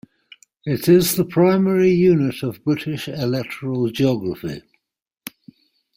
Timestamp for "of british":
2.41-3.07